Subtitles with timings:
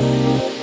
[0.00, 0.59] Bye.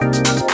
[0.00, 0.47] Thank